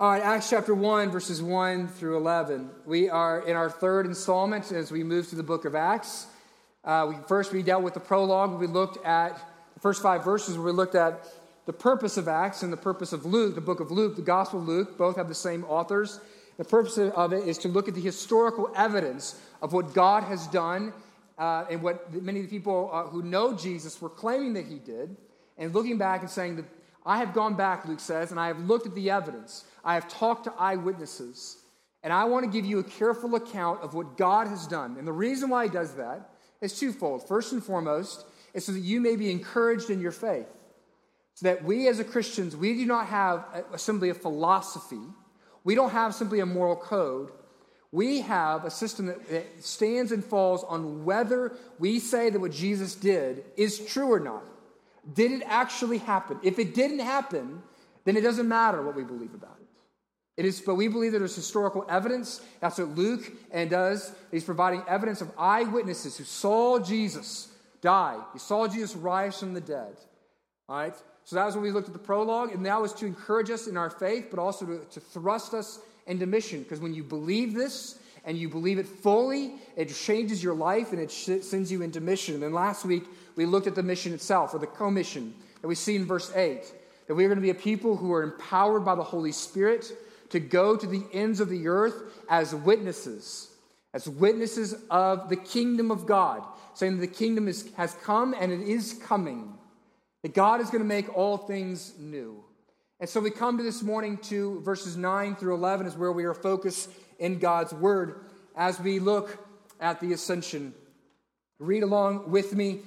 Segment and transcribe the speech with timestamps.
[0.00, 2.70] All right, Acts chapter 1, verses 1 through 11.
[2.86, 6.26] We are in our third installment as we move to the book of Acts.
[6.82, 8.58] Uh, we, first, we dealt with the prologue.
[8.58, 9.36] We looked at
[9.74, 11.28] the first five verses where we looked at
[11.66, 14.60] the purpose of Acts and the purpose of Luke, the book of Luke, the Gospel
[14.60, 14.96] of Luke.
[14.96, 16.18] Both have the same authors.
[16.56, 20.46] The purpose of it is to look at the historical evidence of what God has
[20.46, 20.94] done
[21.36, 24.78] uh, and what many of the people uh, who know Jesus were claiming that he
[24.78, 25.14] did,
[25.58, 26.64] and looking back and saying that
[27.04, 29.64] I have gone back, Luke says, and I have looked at the evidence.
[29.84, 31.56] I have talked to eyewitnesses.
[32.02, 34.96] And I want to give you a careful account of what God has done.
[34.98, 37.26] And the reason why he does that is twofold.
[37.26, 38.24] First and foremost,
[38.54, 40.48] is so that you may be encouraged in your faith.
[41.34, 45.00] So that we as Christians, we do not have a, simply a philosophy.
[45.64, 47.30] We don't have simply a moral code.
[47.92, 52.52] We have a system that, that stands and falls on whether we say that what
[52.52, 54.44] Jesus did is true or not.
[55.14, 56.38] Did it actually happen?
[56.42, 57.62] If it didn't happen,
[58.04, 59.66] then it doesn't matter what we believe about it.
[60.36, 62.40] It is, but we believe that there's historical evidence.
[62.60, 64.12] That's what Luke and does.
[64.30, 67.48] He's providing evidence of eyewitnesses who saw Jesus
[67.82, 68.16] die.
[68.32, 69.96] He saw Jesus rise from the dead.
[70.68, 70.94] All right?
[71.24, 73.66] So that was when we looked at the prologue, and that was to encourage us
[73.66, 76.62] in our faith, but also to, to thrust us into mission.
[76.62, 81.00] Because when you believe this and you believe it fully, it changes your life and
[81.00, 82.34] it sends you into mission.
[82.34, 83.04] And then last week,
[83.36, 86.72] we looked at the mission itself, or the commission that we see in verse 8
[87.06, 89.90] that we are going to be a people who are empowered by the Holy Spirit
[90.28, 93.50] to go to the ends of the earth as witnesses,
[93.92, 98.52] as witnesses of the kingdom of God, saying that the kingdom is, has come and
[98.52, 99.54] it is coming,
[100.22, 102.44] that God is going to make all things new.
[103.00, 106.24] And so we come to this morning to verses 9 through 11 is where we
[106.24, 106.90] are focused
[107.20, 108.24] in God's word
[108.56, 109.38] as we look
[109.78, 110.74] at the ascension.
[111.60, 112.80] Read along with me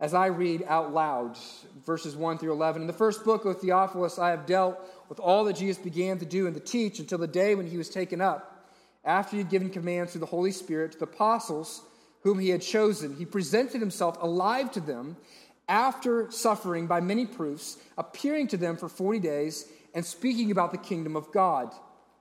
[0.00, 1.36] as I read out loud
[1.84, 2.82] verses 1 through 11.
[2.82, 6.24] In the first book, O Theophilus, I have dealt with all that Jesus began to
[6.24, 8.68] do and to teach until the day when he was taken up.
[9.04, 11.82] After he had given commands through the Holy Spirit to the apostles
[12.22, 15.16] whom he had chosen, he presented himself alive to them
[15.68, 20.78] after suffering by many proofs, appearing to them for 40 days and speaking about the
[20.78, 21.72] kingdom of God.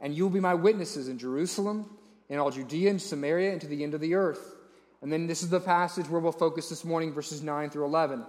[0.00, 1.90] and you will be my witnesses in Jerusalem,
[2.28, 4.56] in all Judea and Samaria, and to the end of the earth.
[5.02, 8.24] And then this is the passage where we'll focus this morning, verses 9 through 11.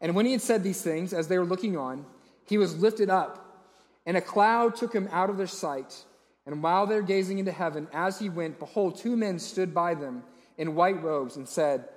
[0.00, 2.04] And when he had said these things, as they were looking on,
[2.44, 3.64] he was lifted up,
[4.04, 6.04] and a cloud took him out of their sight.
[6.46, 9.94] And while they were gazing into heaven, as he went, behold, two men stood by
[9.94, 10.22] them
[10.56, 11.88] in white robes and said,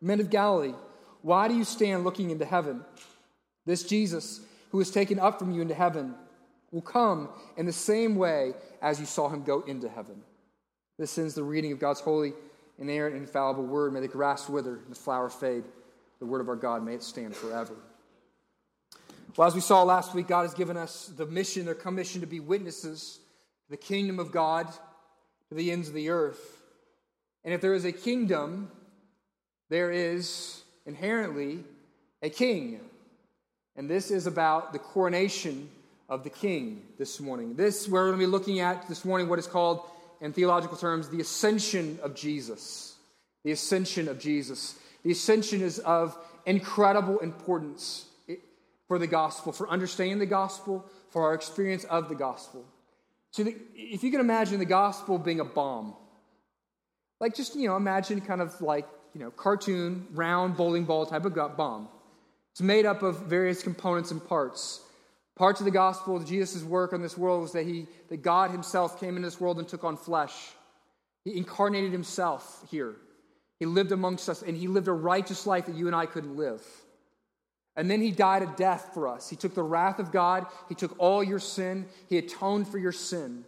[0.00, 0.74] Men of Galilee,
[1.22, 2.84] why do you stand looking into heaven?
[3.64, 6.14] This Jesus, who was taken up from you into heaven,
[6.74, 8.52] will come in the same way
[8.82, 10.20] as you saw him go into heaven.
[10.98, 12.32] This ends the reading of God's holy
[12.78, 13.92] inerrant, infallible word.
[13.92, 15.62] May the grass wither and the flower fade.
[16.18, 17.76] The word of our God, may it stand forever.
[19.36, 22.26] Well, as we saw last week, God has given us the mission, their commission to
[22.26, 23.20] be witnesses
[23.66, 24.68] to the kingdom of God
[25.48, 26.62] to the ends of the earth.
[27.44, 28.70] And if there is a kingdom,
[29.70, 31.62] there is inherently
[32.20, 32.80] a king.
[33.76, 35.68] And this is about the coronation
[36.08, 37.54] of the king this morning.
[37.54, 39.80] This, we're going to be looking at this morning what is called
[40.20, 42.96] in theological terms, the ascension of Jesus.
[43.44, 44.76] The ascension of Jesus.
[45.02, 46.16] The ascension is of
[46.46, 48.06] incredible importance
[48.88, 52.64] for the gospel, for understanding the gospel, for our experience of the gospel.
[53.30, 55.94] So, the, if you can imagine the gospel being a bomb,
[57.20, 61.24] like just, you know, imagine kind of like, you know, cartoon, round, bowling ball type
[61.24, 61.88] of bomb.
[62.52, 64.80] It's made up of various components and parts.
[65.36, 68.50] Parts of the gospel of Jesus' work on this world was that, he, that God
[68.50, 70.32] himself came into this world and took on flesh.
[71.24, 72.94] He incarnated himself here.
[73.58, 76.36] He lived amongst us, and he lived a righteous life that you and I couldn't
[76.36, 76.62] live.
[77.76, 79.28] And then he died a death for us.
[79.28, 82.92] He took the wrath of God, he took all your sin, he atoned for your
[82.92, 83.44] sin,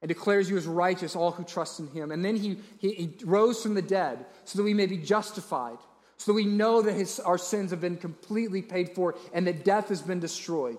[0.00, 2.10] and declares you as righteous, all who trust in him.
[2.10, 5.78] And then he, he, he rose from the dead so that we may be justified
[6.22, 9.88] so we know that his, our sins have been completely paid for and that death
[9.88, 10.78] has been destroyed.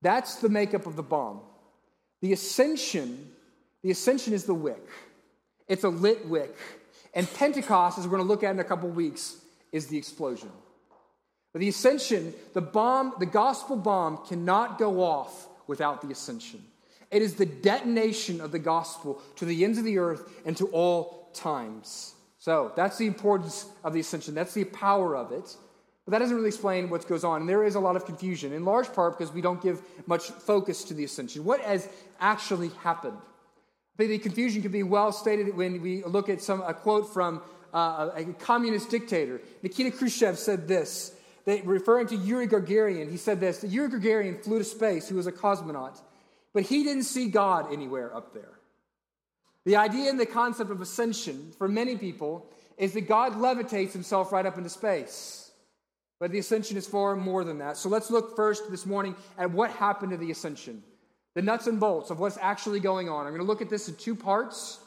[0.00, 1.40] That's the makeup of the bomb.
[2.22, 3.32] The ascension,
[3.82, 4.86] the ascension is the wick.
[5.66, 6.56] It's a lit wick.
[7.14, 9.36] And Pentecost, as we're going to look at in a couple weeks,
[9.72, 10.50] is the explosion.
[11.52, 16.64] But the ascension, the bomb, the gospel bomb cannot go off without the ascension.
[17.10, 20.68] It is the detonation of the gospel to the ends of the earth and to
[20.68, 22.13] all times.
[22.44, 24.34] So that's the importance of the ascension.
[24.34, 25.56] That's the power of it.
[26.04, 27.40] But that doesn't really explain what goes on.
[27.40, 30.24] And there is a lot of confusion, in large part because we don't give much
[30.24, 31.42] focus to the ascension.
[31.42, 31.88] What has
[32.20, 33.16] actually happened?
[33.96, 37.40] The confusion can be well stated when we look at some a quote from
[37.72, 39.40] uh, a communist dictator.
[39.62, 41.12] Nikita Khrushchev said this,
[41.46, 43.10] referring to Yuri Gagarin.
[43.10, 45.98] He said this: Yuri Gagarin flew to space, who was a cosmonaut,
[46.52, 48.58] but he didn't see God anywhere up there.
[49.64, 52.46] The idea and the concept of ascension for many people
[52.76, 55.50] is that God levitates himself right up into space.
[56.20, 57.76] But the ascension is far more than that.
[57.76, 60.82] So let's look first this morning at what happened to the ascension,
[61.34, 63.26] the nuts and bolts of what's actually going on.
[63.26, 64.78] I'm going to look at this in two parts.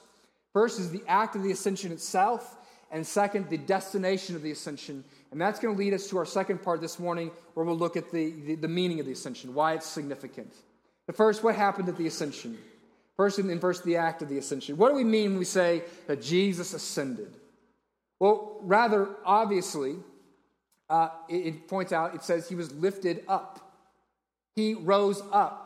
[0.53, 2.55] First is the act of the ascension itself,
[2.91, 5.03] and second, the destination of the ascension.
[5.31, 7.97] And that's going to lead us to our second part this morning, where we'll look
[7.97, 10.53] at the, the, the meaning of the ascension, why it's significant.
[11.05, 12.57] But first, what happened at the ascension?
[13.17, 14.77] First, and first, the act of the ascension.
[14.77, 17.35] What do we mean when we say that Jesus ascended?
[18.19, 19.95] Well, rather obviously,
[20.89, 23.59] uh, it, it points out, it says he was lifted up.
[24.55, 25.63] He rose up.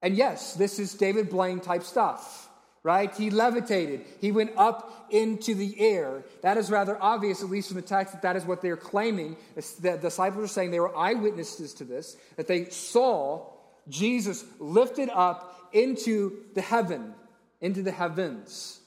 [0.00, 2.48] And yes, this is David Blaine type stuff,
[2.82, 3.14] right?
[3.14, 4.04] He levitated.
[4.20, 6.22] He went up into the air.
[6.42, 9.36] That is rather obvious, at least from the text, that that is what they're claiming.
[9.80, 13.44] The disciples are saying they were eyewitnesses to this, that they saw
[13.88, 17.14] Jesus lifted up into the heaven,
[17.60, 18.80] into the heavens.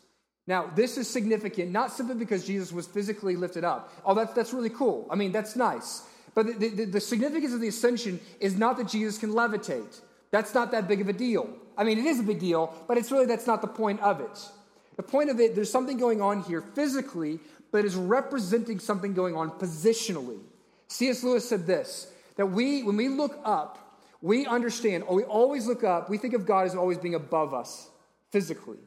[0.45, 3.93] Now, this is significant, not simply because Jesus was physically lifted up.
[4.05, 5.07] Oh, that's, that's really cool.
[5.09, 6.03] I mean, that's nice.
[6.35, 10.01] But the, the, the significance of the ascension is not that Jesus can levitate.
[10.31, 11.49] That's not that big of a deal.
[11.77, 14.19] I mean, it is a big deal, but it's really that's not the point of
[14.19, 14.49] it.
[14.95, 17.39] The point of it, there's something going on here physically,
[17.71, 20.39] but is representing something going on positionally.
[20.87, 21.23] C.S.
[21.23, 23.82] Lewis said this that we, when we look up,
[24.23, 27.53] we understand, or we always look up, we think of God as always being above
[27.53, 27.89] us
[28.31, 28.77] physically.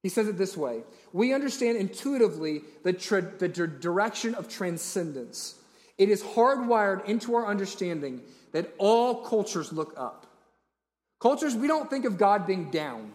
[0.00, 5.56] He says it this way We understand intuitively the, tra- the direction of transcendence.
[5.98, 8.20] It is hardwired into our understanding
[8.52, 10.26] that all cultures look up.
[11.18, 13.12] Cultures, we don't think of God being down.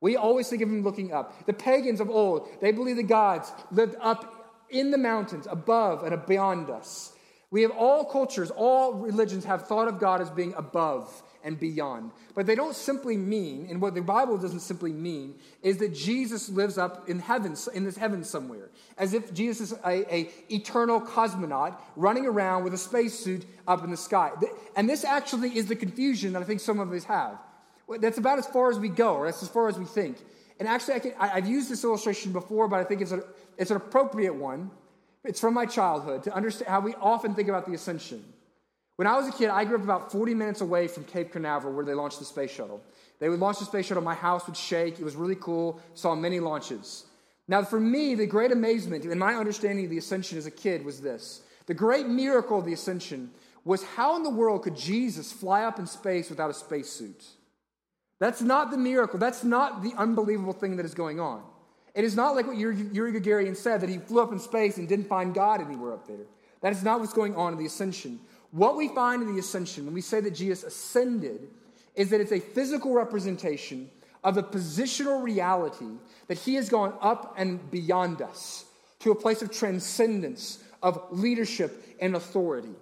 [0.00, 1.46] We always think of him looking up.
[1.46, 6.26] The pagans of old, they believed the gods lived up in the mountains, above and
[6.26, 7.13] beyond us.
[7.54, 12.10] We have all cultures, all religions have thought of God as being above and beyond.
[12.34, 16.48] But they don't simply mean, and what the Bible doesn't simply mean, is that Jesus
[16.48, 21.00] lives up in heaven, in this heaven somewhere, as if Jesus is a, a eternal
[21.00, 24.32] cosmonaut running around with a spacesuit up in the sky.
[24.74, 27.38] And this actually is the confusion that I think some of us have.
[28.00, 30.16] That's about as far as we go, or that's as far as we think.
[30.58, 33.22] And actually, I have used this illustration before, but I think it's, a,
[33.56, 34.72] it's an appropriate one.
[35.24, 38.22] It's from my childhood to understand how we often think about the ascension.
[38.96, 41.72] When I was a kid, I grew up about 40 minutes away from Cape Canaveral
[41.74, 42.82] where they launched the space shuttle.
[43.18, 45.00] They would launch the space shuttle, my house would shake.
[45.00, 45.80] It was really cool.
[45.94, 47.04] Saw many launches.
[47.48, 50.84] Now, for me, the great amazement in my understanding of the ascension as a kid
[50.84, 53.30] was this the great miracle of the ascension
[53.64, 57.24] was how in the world could Jesus fly up in space without a spacesuit?
[58.18, 59.18] That's not the miracle.
[59.18, 61.42] That's not the unbelievable thing that is going on.
[61.94, 64.88] It is not like what Yuri, Gagarin said that he flew up in space and
[64.88, 66.26] didn't find God anywhere up there.
[66.60, 68.18] That is not what's going on in the ascension.
[68.50, 71.48] What we find in the ascension, when we say that Jesus ascended,
[71.94, 73.90] is that it's a physical representation
[74.24, 78.64] of a positional reality that he has gone up and beyond us
[79.00, 82.74] to a place of transcendence, of leadership and authority.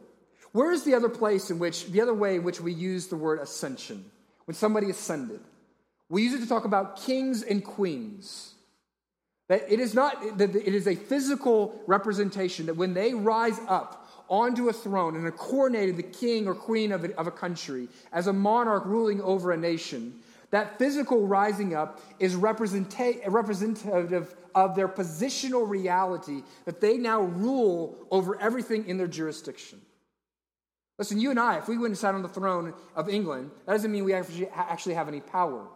[0.53, 3.17] Where is the other place in which, the other way in which we use the
[3.17, 4.05] word ascension?
[4.45, 5.41] When somebody ascended,
[6.09, 8.52] we use it to talk about kings and queens.
[9.49, 14.03] That it is not, that it is a physical representation that when they rise up,
[14.33, 17.87] onto a throne and are coronated the king or queen of a, of a country
[18.13, 20.15] as a monarch ruling over a nation,
[20.51, 28.41] that physical rising up is representative of their positional reality that they now rule over
[28.41, 29.79] everything in their jurisdiction.
[30.99, 33.73] Listen, you and I, if we went and sat on the throne of England, that
[33.73, 35.67] doesn't mean we actually have any power.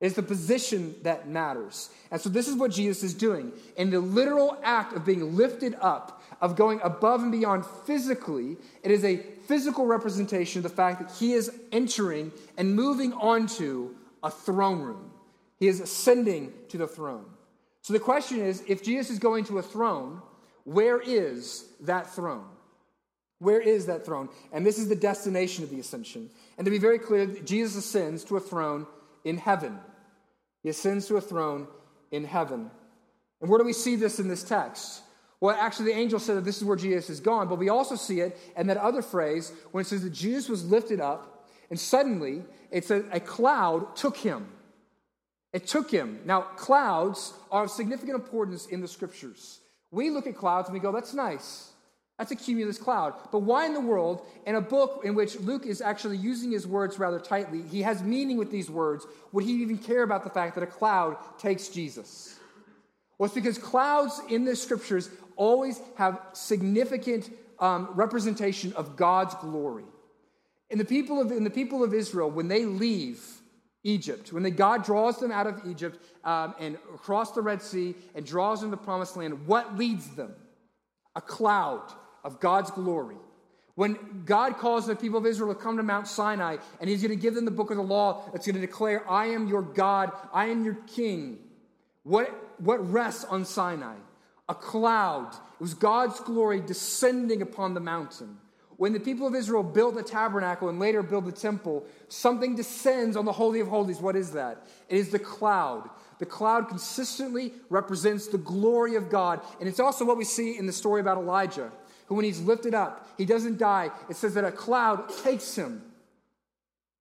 [0.00, 1.90] It's the position that matters.
[2.10, 3.52] And so, this is what Jesus is doing.
[3.76, 8.92] In the literal act of being lifted up, of going above and beyond physically, it
[8.92, 14.30] is a physical representation of the fact that he is entering and moving onto a
[14.30, 15.10] throne room.
[15.58, 17.24] He is ascending to the throne.
[17.82, 20.22] So, the question is if Jesus is going to a throne,
[20.62, 22.44] where is that throne?
[23.40, 24.28] Where is that throne?
[24.52, 26.30] And this is the destination of the ascension.
[26.56, 28.86] And to be very clear, Jesus ascends to a throne
[29.24, 29.78] in heaven.
[30.62, 31.68] He ascends to a throne
[32.10, 32.70] in heaven.
[33.40, 35.02] And where do we see this in this text?
[35.40, 37.94] Well, actually, the angel said that this is where Jesus is gone, but we also
[37.94, 41.38] see it in that other phrase when it says that Jesus was lifted up
[41.70, 44.46] And suddenly, it says a cloud took him.
[45.52, 46.20] It took him.
[46.24, 49.60] Now, clouds are of significant importance in the scriptures.
[49.90, 51.70] We look at clouds and we go, that's nice.
[52.18, 53.14] That's a cumulus cloud.
[53.30, 56.66] But why in the world, in a book in which Luke is actually using his
[56.66, 60.30] words rather tightly, he has meaning with these words, would he even care about the
[60.30, 62.36] fact that a cloud takes Jesus?
[63.16, 69.84] Well, it's because clouds in the scriptures always have significant um, representation of God's glory.
[70.70, 73.24] In the, people of, in the people of Israel, when they leave
[73.84, 77.94] Egypt, when they, God draws them out of Egypt um, and across the Red Sea
[78.16, 80.34] and draws them to the promised land, what leads them?
[81.14, 81.92] A cloud
[82.28, 83.16] of God's glory.
[83.74, 87.16] When God calls the people of Israel to come to Mount Sinai and He's going
[87.16, 89.62] to give them the book of the law that's going to declare, I am your
[89.62, 91.38] God, I am your king.
[92.02, 93.96] What, what rests on Sinai?
[94.48, 95.32] A cloud.
[95.32, 98.36] It was God's glory descending upon the mountain.
[98.76, 103.16] When the people of Israel built the tabernacle and later built the temple, something descends
[103.16, 104.00] on the Holy of Holies.
[104.00, 104.66] What is that?
[104.90, 105.88] It is the cloud.
[106.18, 109.40] The cloud consistently represents the glory of God.
[109.60, 111.72] And it's also what we see in the story about Elijah
[112.08, 113.90] who, when he's lifted up, he doesn't die.
[114.08, 115.82] It says that a cloud takes him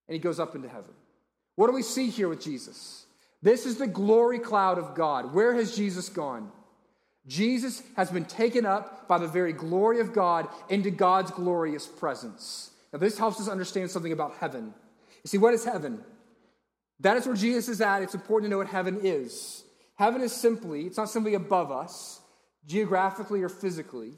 [0.08, 0.94] and he goes up into heaven.
[1.56, 3.06] What do we see here with Jesus?
[3.42, 5.34] This is the glory cloud of God.
[5.34, 6.52] Where has Jesus gone?
[7.26, 12.72] Jesus has been taken up by the very glory of God into God's glorious presence.
[12.92, 14.74] Now, this helps us understand something about heaven.
[15.24, 16.04] You see, what is heaven?
[17.00, 18.02] That is where Jesus is at.
[18.02, 19.64] It's important to know what heaven is.
[19.96, 22.22] Heaven is simply, it's not simply above us,
[22.66, 24.14] geographically or physically.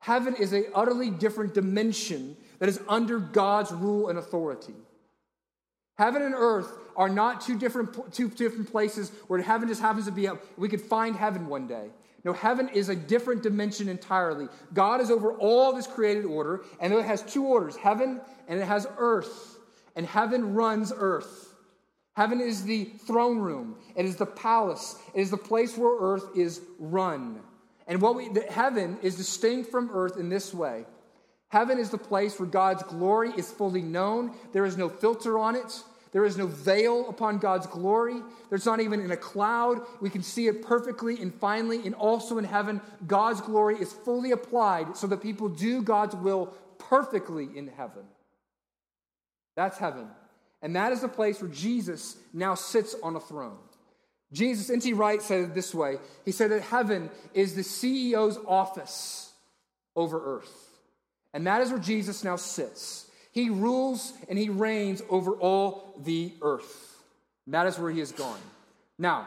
[0.00, 4.74] Heaven is a utterly different dimension that is under God's rule and authority.
[5.96, 10.12] Heaven and earth are not two different, two different places where heaven just happens to
[10.12, 10.44] be up.
[10.56, 11.88] We could find heaven one day.
[12.24, 14.48] No, heaven is a different dimension entirely.
[14.74, 18.64] God is over all this created order, and it has two orders heaven and it
[18.64, 19.58] has earth.
[19.96, 21.54] And heaven runs earth.
[22.14, 26.36] Heaven is the throne room, it is the palace, it is the place where earth
[26.36, 27.40] is run.
[27.88, 30.84] And what we, heaven is distinct from earth in this way.
[31.48, 34.34] Heaven is the place where God's glory is fully known.
[34.52, 35.82] There is no filter on it.
[36.12, 38.20] There is no veil upon God's glory.
[38.50, 39.80] There's not even in a cloud.
[40.00, 44.32] We can see it perfectly and finally, and also in heaven, God's glory is fully
[44.32, 48.04] applied so that people do God's will perfectly in heaven.
[49.56, 50.08] That's heaven.
[50.62, 53.58] And that is the place where Jesus now sits on a throne.
[54.32, 54.92] Jesus, N.T.
[54.92, 59.32] Wright said it this way He said that heaven is the CEO's office
[59.96, 60.68] over earth.
[61.34, 63.06] And that is where Jesus now sits.
[63.32, 67.02] He rules and he reigns over all the earth.
[67.44, 68.40] And that is where he has gone.
[68.98, 69.26] Now,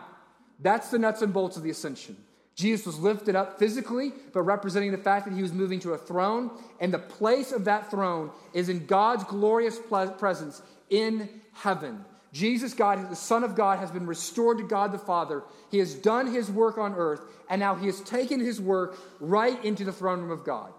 [0.59, 2.17] that's the nuts and bolts of the ascension.
[2.55, 5.97] Jesus was lifted up physically, but representing the fact that he was moving to a
[5.97, 12.03] throne, and the place of that throne is in God's glorious presence in heaven.
[12.33, 15.43] Jesus, God, the Son of God, has been restored to God the Father.
[15.69, 19.63] He has done his work on earth, and now he has taken his work right
[19.65, 20.71] into the throne room of God.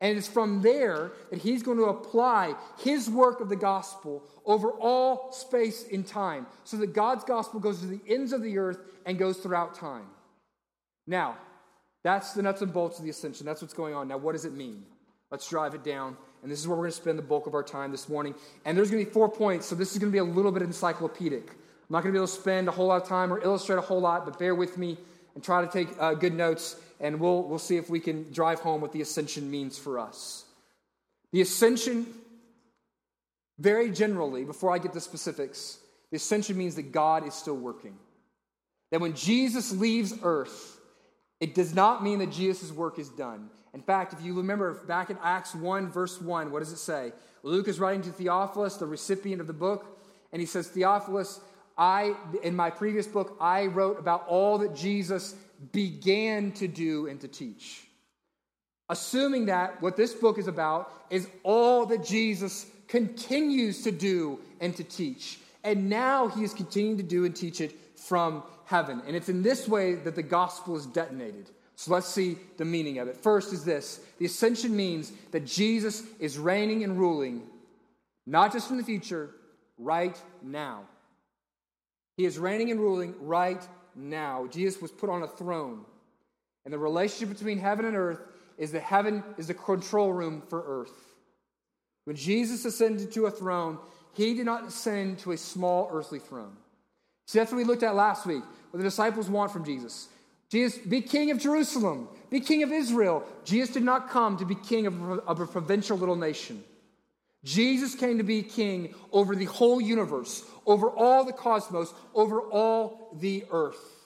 [0.00, 4.70] And it's from there that he's going to apply his work of the gospel over
[4.70, 8.78] all space and time, so that God's gospel goes to the ends of the earth
[9.04, 10.06] and goes throughout time.
[11.06, 11.36] Now,
[12.02, 13.44] that's the nuts and bolts of the ascension.
[13.44, 14.08] That's what's going on.
[14.08, 14.84] Now, what does it mean?
[15.30, 16.16] Let's drive it down.
[16.42, 18.34] And this is where we're going to spend the bulk of our time this morning.
[18.64, 20.52] And there's going to be four points, so this is going to be a little
[20.52, 21.50] bit encyclopedic.
[21.50, 23.76] I'm not going to be able to spend a whole lot of time or illustrate
[23.76, 24.96] a whole lot, but bear with me
[25.34, 28.60] and try to take uh, good notes, and we'll, we'll see if we can drive
[28.60, 30.44] home what the ascension means for us.
[31.32, 32.06] The ascension,
[33.58, 35.78] very generally, before I get to specifics,
[36.10, 37.96] the ascension means that God is still working.
[38.90, 40.80] That when Jesus leaves earth,
[41.40, 43.50] it does not mean that Jesus' work is done.
[43.74, 47.12] In fact, if you remember back in Acts 1, verse 1, what does it say?
[47.42, 49.98] Luke is writing to Theophilus, the recipient of the book,
[50.32, 51.40] and he says, Theophilus,
[51.76, 55.34] I, in my previous book, I wrote about all that Jesus
[55.72, 57.84] began to do and to teach.
[58.88, 64.74] Assuming that what this book is about is all that Jesus continues to do and
[64.76, 65.38] to teach.
[65.62, 69.02] And now he is continuing to do and teach it from heaven.
[69.06, 71.50] And it's in this way that the gospel is detonated.
[71.78, 73.16] So let's see the meaning of it.
[73.16, 77.44] First is this the ascension means that Jesus is reigning and ruling,
[78.26, 79.30] not just in the future,
[79.78, 80.80] right now.
[82.16, 84.48] He is reigning and ruling right now.
[84.50, 85.84] Jesus was put on a throne.
[86.64, 88.22] And the relationship between heaven and earth
[88.56, 91.14] is that heaven is the control room for earth.
[92.06, 93.78] When Jesus ascended to a throne,
[94.14, 96.56] he did not ascend to a small earthly throne.
[97.28, 98.42] See, that's what we looked at last week,
[98.72, 100.08] what the disciples want from Jesus.
[100.50, 103.24] Jesus, be king of Jerusalem, be king of Israel.
[103.44, 106.64] Jesus did not come to be king of, of a provincial little nation.
[107.44, 113.16] Jesus came to be king over the whole universe, over all the cosmos, over all
[113.20, 113.98] the earth.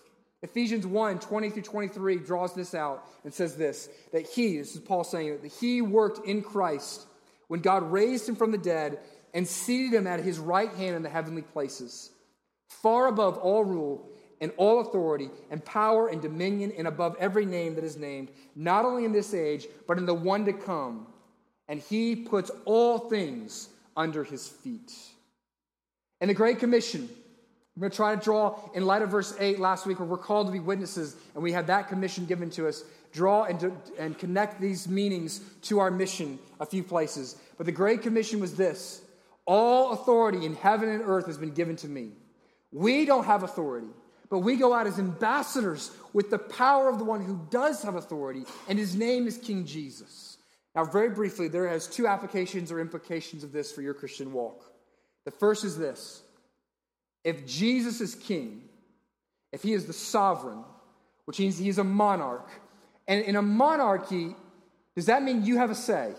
[0.42, 4.80] Ephesians 1 20 through 23 draws this out and says this that he, this is
[4.80, 7.06] Paul saying that he worked in Christ
[7.46, 8.98] when God raised him from the dead
[9.34, 12.10] and seated him at his right hand in the heavenly places,
[12.68, 14.08] far above all rule
[14.42, 18.84] and all authority and power and dominion and above every name that is named, not
[18.84, 21.06] only in this age, but in the one to come.
[21.68, 24.92] And he puts all things under his feet.
[26.20, 27.08] And the Great Commission,
[27.76, 30.18] I'm going to try to draw, in light of verse 8 last week, where we're
[30.18, 32.82] called to be witnesses, and we have that commission given to us,
[33.12, 37.36] draw and, to, and connect these meanings to our mission a few places.
[37.58, 39.02] But the Great Commission was this
[39.46, 42.10] All authority in heaven and earth has been given to me.
[42.72, 43.88] We don't have authority.
[44.32, 47.96] But we go out as ambassadors with the power of the one who does have
[47.96, 50.38] authority, and his name is King Jesus.
[50.74, 54.72] Now, very briefly, there has two applications or implications of this for your Christian walk.
[55.26, 56.22] The first is this
[57.24, 58.62] if Jesus is king,
[59.52, 60.64] if he is the sovereign,
[61.26, 62.48] which means he is a monarch,
[63.06, 64.34] and in a monarchy,
[64.96, 66.14] does that mean you have a say?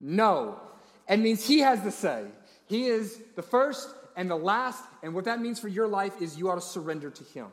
[0.00, 0.60] No.
[1.08, 2.26] It means he has the say.
[2.66, 6.38] He is the first and the last, and what that means for your life is
[6.38, 7.48] you ought to surrender to Him.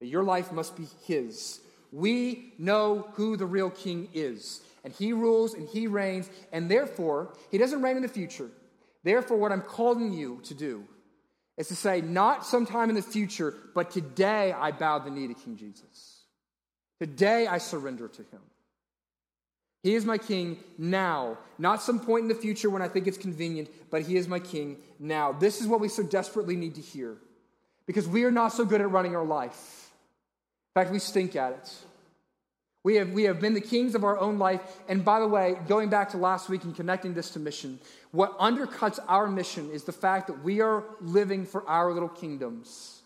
[0.00, 1.60] That your life must be His.
[1.90, 7.34] We know who the real King is, and He rules and He reigns, and therefore,
[7.50, 8.50] He doesn't reign in the future.
[9.02, 10.84] Therefore, what I'm calling you to do
[11.56, 15.34] is to say, not sometime in the future, but today I bow the knee to
[15.34, 16.22] King Jesus.
[17.00, 18.40] Today I surrender to Him.
[19.84, 23.18] He is my king now, not some point in the future when I think it's
[23.18, 25.32] convenient, but he is my king now.
[25.32, 27.18] This is what we so desperately need to hear
[27.84, 29.92] because we are not so good at running our life.
[30.74, 31.74] In fact, we stink at it.
[32.82, 34.62] We have, we have been the kings of our own life.
[34.88, 37.78] And by the way, going back to last week and connecting this to mission,
[38.10, 43.02] what undercuts our mission is the fact that we are living for our little kingdoms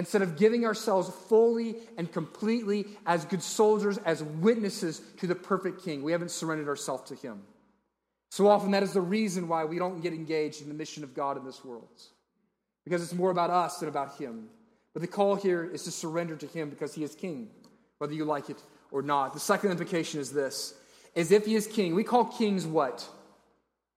[0.00, 5.84] instead of giving ourselves fully and completely as good soldiers, as witnesses to the perfect
[5.84, 6.02] King.
[6.02, 7.42] We haven't surrendered ourselves to Him.
[8.30, 11.12] So often, that is the reason why we don't get engaged in the mission of
[11.12, 12.00] God in this world,
[12.82, 14.48] because it's more about us than about Him.
[14.94, 17.50] But the call here is to surrender to Him because He is King,
[17.98, 19.34] whether you like it or not.
[19.34, 20.72] The second implication is this
[21.14, 23.06] is if He is King, we call kings what?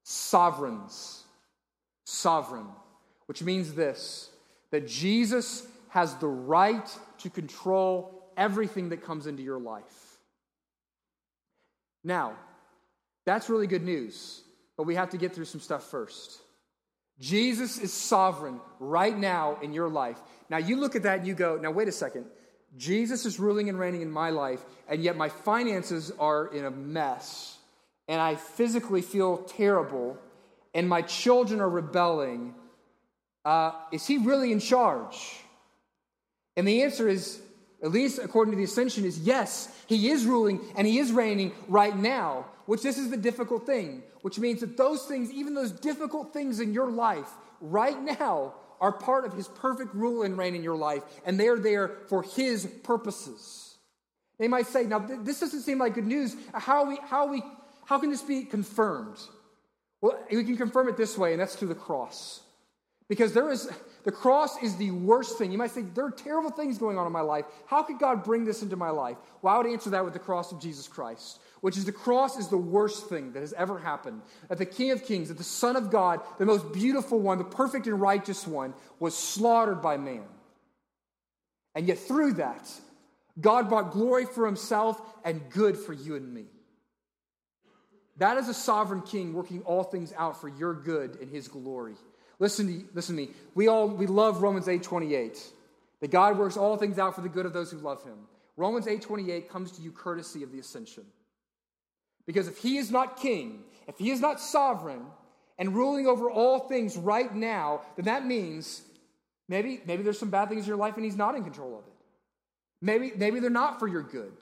[0.04, 1.24] Sovereigns.
[2.04, 2.68] Sovereign,
[3.28, 4.32] which means this
[4.72, 10.18] that Jesus has the right to control everything that comes into your life.
[12.04, 12.34] Now,
[13.26, 14.42] that's really good news,
[14.76, 16.42] but we have to get through some stuff first.
[17.20, 20.18] Jesus is sovereign right now in your life.
[20.50, 22.26] Now, you look at that and you go, now, wait a second.
[22.76, 26.72] Jesus is ruling and reigning in my life, and yet my finances are in a
[26.72, 27.56] mess,
[28.08, 30.18] and I physically feel terrible,
[30.74, 32.56] and my children are rebelling.
[33.46, 35.43] Uh, is he really in charge?
[36.56, 37.42] And the answer is,
[37.82, 41.52] at least according to the ascension, is yes, he is ruling and he is reigning
[41.68, 45.72] right now, which this is the difficult thing, which means that those things, even those
[45.72, 50.56] difficult things in your life right now, are part of his perfect rule and reign
[50.56, 53.78] in your life, and they are there for his purposes.
[54.38, 56.36] They might say, now, this doesn't seem like good news.
[56.54, 57.42] How, we, how, we,
[57.86, 59.18] how can this be confirmed?
[60.02, 62.42] Well, we can confirm it this way, and that's through the cross.
[63.08, 63.70] Because there is,
[64.04, 65.52] the cross is the worst thing.
[65.52, 67.46] You might say, there are terrible things going on in my life.
[67.66, 69.18] How could God bring this into my life?
[69.42, 72.38] Well, I would answer that with the cross of Jesus Christ, which is the cross
[72.38, 74.22] is the worst thing that has ever happened.
[74.50, 77.46] That the King of Kings, that the Son of God, the most beautiful one, the
[77.46, 80.26] perfect and righteous one, was slaughtered by man.
[81.76, 82.70] And yet, through that,
[83.39, 86.46] God brought glory for himself and good for you and me.
[88.18, 91.96] That is a sovereign king working all things out for your good and his glory.
[92.39, 93.32] Listen to, listen to me.
[93.56, 95.52] We all we love Romans 8:28.
[96.02, 98.28] That God works all things out for the good of those who love him.
[98.58, 101.06] Romans 8:28 comes to you courtesy of the ascension.
[102.26, 105.06] Because if he is not king, if he is not sovereign
[105.58, 108.82] and ruling over all things right now, then that means
[109.48, 111.88] maybe maybe there's some bad things in your life and he's not in control of
[111.88, 111.93] it.
[112.82, 114.34] Maybe maybe they're not for your good.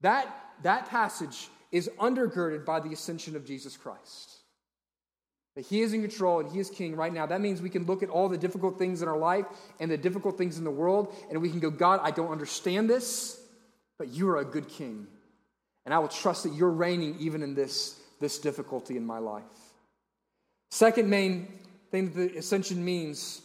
[0.00, 4.36] That that passage is undergirded by the ascension of Jesus Christ
[5.56, 7.26] that He is in control and He is king right now.
[7.26, 9.46] That means we can look at all the difficult things in our life
[9.80, 12.88] and the difficult things in the world, and we can go, God, I don't understand
[12.88, 13.40] this,
[13.98, 15.08] but you are a good king.
[15.84, 19.44] And I will trust that you're reigning even in this, this difficulty in my life.
[20.70, 21.48] Second main
[21.90, 23.40] thing that the ascension means,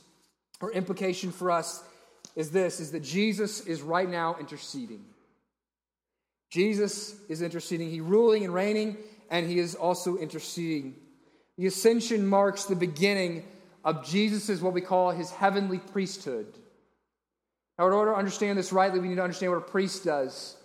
[0.60, 1.84] or implication for us,
[2.36, 5.06] is this is that Jesus is right now interceding.
[6.50, 7.89] Jesus is interceding.
[7.89, 8.97] He's ruling and reigning,
[9.30, 10.95] and he is also interceding.
[11.58, 13.46] The ascension marks the beginning
[13.84, 16.48] of Jesus' what we call his heavenly priesthood.
[17.78, 20.56] Now, in order to understand this rightly, we need to understand what a priest does.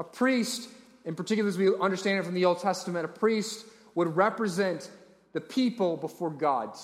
[0.00, 0.68] A priest,
[1.04, 4.90] in particular, as we understand it from the Old Testament, a priest would represent
[5.32, 6.76] the people before God.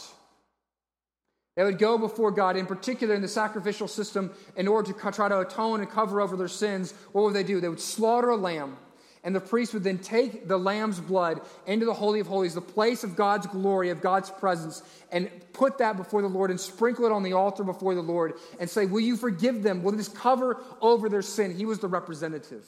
[1.56, 5.28] They would go before God, in particular in the sacrificial system, in order to try
[5.28, 6.92] to atone and cover over their sins.
[7.12, 7.60] What would they do?
[7.60, 8.76] They would slaughter a lamb,
[9.22, 12.60] and the priest would then take the lamb's blood into the Holy of Holies, the
[12.60, 17.04] place of God's glory, of God's presence, and put that before the Lord and sprinkle
[17.04, 19.82] it on the altar before the Lord and say, Will you forgive them?
[19.82, 21.54] Will this cover over their sin?
[21.54, 22.64] He was the representative.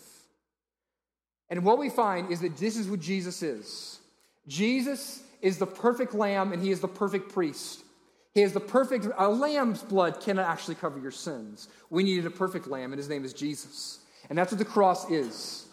[1.48, 4.00] And what we find is that this is what Jesus is
[4.46, 7.82] Jesus is the perfect lamb, and he is the perfect priest.
[8.34, 11.68] He is the perfect, a lamb's blood cannot actually cover your sins.
[11.90, 13.98] We needed a perfect lamb, and his name is Jesus.
[14.30, 15.66] And that's what the cross is.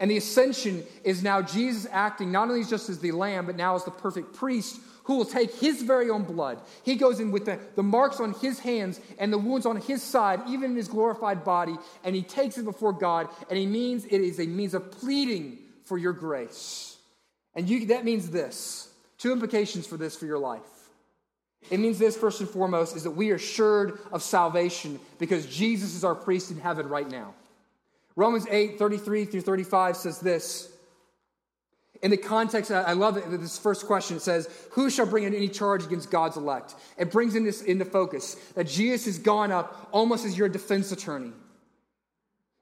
[0.00, 3.74] And the ascension is now Jesus acting not only just as the lamb, but now
[3.74, 6.60] as the perfect priest who will take his very own blood.
[6.84, 10.02] He goes in with the, the marks on his hands and the wounds on his
[10.02, 14.04] side, even in his glorified body, and he takes it before God, and he means
[14.04, 16.98] it is a means of pleading for your grace.
[17.54, 20.60] And you, that means this two implications for this for your life.
[21.70, 25.94] It means this, first and foremost, is that we are assured of salvation because Jesus
[25.94, 27.34] is our priest in heaven right now.
[28.18, 30.72] Romans 8, 33 through 35 says this.
[32.02, 34.16] In the context, I love it, this first question.
[34.16, 36.74] It says, Who shall bring in any charge against God's elect?
[36.96, 40.90] It brings in this into focus that Jesus has gone up almost as your defense
[40.90, 41.30] attorney.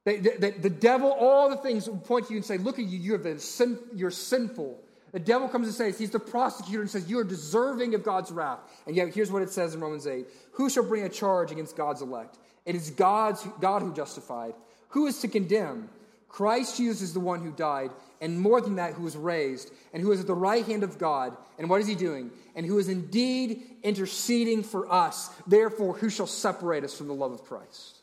[0.04, 2.98] That, that, the devil, all the things point to you and say, Look at you,
[2.98, 4.78] you're, the sin, you're sinful.
[5.12, 8.30] The devil comes and says, He's the prosecutor and says, You are deserving of God's
[8.30, 8.58] wrath.
[8.86, 11.78] And yet, here's what it says in Romans 8 Who shall bring a charge against
[11.78, 12.36] God's elect?
[12.66, 14.52] It is God's, God who justified.
[14.88, 15.88] Who is to condemn?
[16.28, 20.02] Christ Jesus is the one who died, and more than that, who was raised, and
[20.02, 21.36] who is at the right hand of God.
[21.58, 22.30] And what is he doing?
[22.54, 25.30] And who is indeed interceding for us.
[25.46, 27.98] Therefore, who shall separate us from the love of Christ?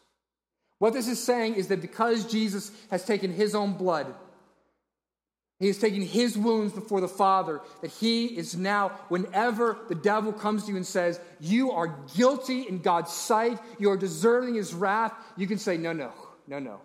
[0.80, 4.14] What this is saying is that because Jesus has taken his own blood,
[5.60, 10.34] he is taking his wounds before the Father, that he is now, whenever the devil
[10.34, 14.74] comes to you and says, You are guilty in God's sight, you are deserving his
[14.74, 16.12] wrath, you can say, No, no,
[16.48, 16.82] no, no.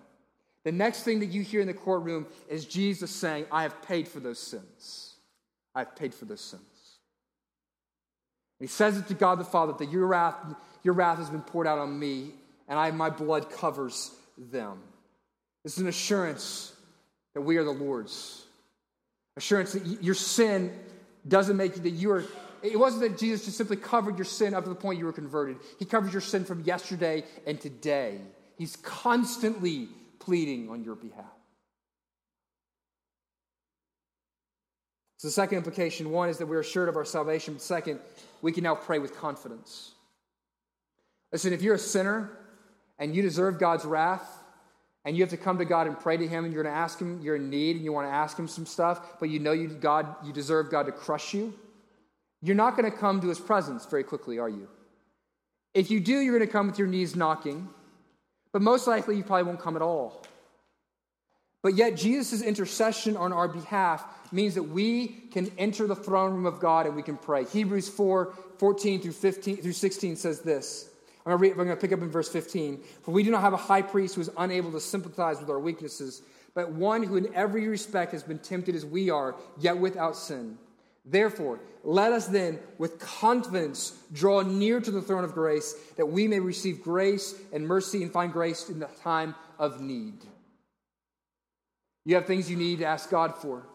[0.64, 4.08] The next thing that you hear in the courtroom is Jesus saying, I have paid
[4.08, 5.14] for those sins.
[5.74, 6.62] I have paid for those sins.
[8.60, 10.34] He says it to God the Father that your wrath,
[10.82, 12.32] your wrath has been poured out on me,
[12.66, 14.80] and I, my blood covers them.
[15.62, 16.74] This is an assurance
[17.34, 18.44] that we are the Lord's
[19.36, 20.76] assurance that your sin
[21.26, 22.24] doesn't make you that you are.
[22.62, 25.12] It wasn't that Jesus just simply covered your sin up to the point you were
[25.12, 25.58] converted.
[25.78, 28.20] He covered your sin from yesterday and today.
[28.58, 31.24] He's constantly pleading on your behalf.
[35.16, 37.58] So, the second implication one is that we're assured of our salvation.
[37.58, 38.00] Second,
[38.42, 39.92] we can now pray with confidence.
[41.32, 42.30] Listen, if you're a sinner
[42.98, 44.38] and you deserve God's wrath,
[45.04, 46.78] and you have to come to God and pray to Him, and you're going to
[46.78, 49.38] ask Him, you're in need, and you want to ask Him some stuff, but you
[49.38, 51.54] know you, God, you deserve God to crush you,
[52.42, 54.68] you're not going to come to His presence very quickly, are you?
[55.74, 57.68] If you do, you're going to come with your knees knocking,
[58.52, 60.22] but most likely you probably won't come at all.
[61.62, 66.46] But yet, Jesus' intercession on our behalf means that we can enter the throne room
[66.46, 67.44] of God and we can pray.
[67.44, 70.90] Hebrews 4 14 through, 15, through 16 says this.
[71.24, 72.80] I'm going, to pick up in verse 15.
[73.02, 75.60] For we do not have a high priest who is unable to sympathize with our
[75.60, 76.22] weaknesses,
[76.54, 80.58] but one who in every respect has been tempted as we are, yet without sin.
[81.04, 86.28] Therefore, let us then with confidence draw near to the throne of grace, that we
[86.28, 90.14] may receive grace and mercy and find grace in the time of need.
[92.04, 93.66] You have things you need to ask God for.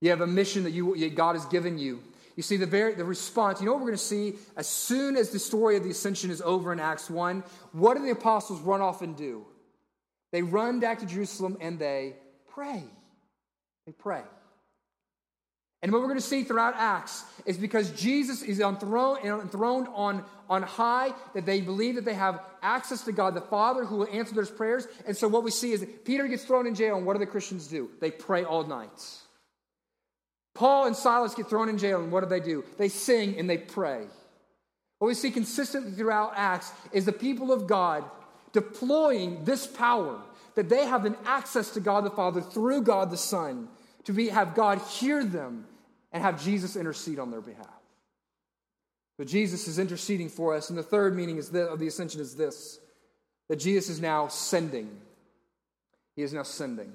[0.00, 2.02] You have a mission that you, God has given you.
[2.36, 4.34] You see, the, very, the response, you know what we're going to see?
[4.56, 8.02] As soon as the story of the ascension is over in Acts 1, what do
[8.02, 9.46] the apostles run off and do?
[10.32, 12.16] They run back to Jerusalem and they
[12.50, 12.84] pray.
[13.86, 14.22] They pray.
[15.82, 20.24] And what we're going to see throughout Acts is because Jesus is enthroned, enthroned on,
[20.48, 24.08] on high, that they believe that they have access to God the Father who will
[24.10, 24.88] answer their prayers.
[25.06, 27.26] And so what we see is Peter gets thrown in jail, and what do the
[27.26, 27.90] Christians do?
[28.00, 29.04] They pray all night.
[30.54, 32.64] Paul and Silas get thrown in jail, and what do they do?
[32.78, 34.06] They sing and they pray.
[34.98, 38.02] What we see consistently throughout Acts is the people of God
[38.52, 40.18] deploying this power
[40.54, 43.68] that they have an access to God the Father through God the Son
[44.06, 45.66] to be, have God hear them
[46.12, 47.66] and have Jesus intercede on their behalf.
[49.18, 50.70] But Jesus is interceding for us.
[50.70, 52.80] And the third meaning is this, of the ascension is this
[53.48, 54.90] that Jesus is now sending.
[56.16, 56.92] He is now sending.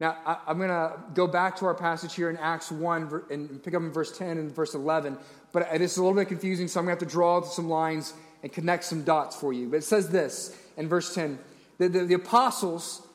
[0.00, 3.62] Now, I, am going to go back to our passage here in Acts 1 and
[3.62, 5.16] pick up in verse 10 and verse 11.
[5.52, 7.68] But this is a little bit confusing, so I'm going to have to draw some
[7.68, 9.68] lines and connect some dots for you.
[9.68, 11.38] But it says this in verse 10
[11.78, 13.06] the, the, the apostles,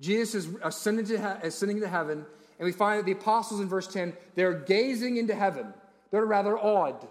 [0.00, 2.24] Jesus is ascending to, ascending to heaven,
[2.62, 5.74] and we find that the apostles in verse 10, they're gazing into heaven.
[6.12, 7.08] They're rather awed.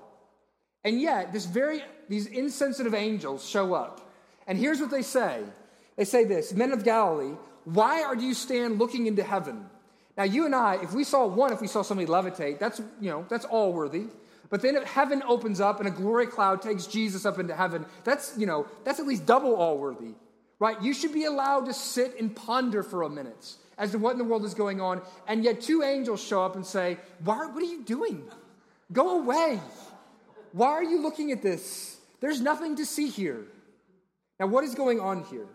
[0.86, 4.10] And yet, this very, these insensitive angels show up.
[4.48, 5.44] And here's what they say
[5.98, 7.36] They say this Men of Galilee,
[7.66, 9.70] why are you stand looking into heaven?
[10.18, 13.10] Now, you and I, if we saw one, if we saw somebody levitate, that's, you
[13.10, 14.06] know, that's all worthy.
[14.50, 17.86] But then if heaven opens up and a glory cloud takes Jesus up into heaven,
[18.06, 20.14] that's, you know, that's at least double all worthy,
[20.60, 20.82] right?
[20.82, 24.18] You should be allowed to sit and ponder for a minute as to what in
[24.18, 25.02] the world is going on.
[25.28, 28.24] And yet two angels show up and say, Why, what are you doing?
[28.92, 29.60] Go away.
[30.52, 31.98] Why are you looking at this?
[32.20, 33.46] There's nothing to see here.
[34.40, 35.48] Now, what is going on here?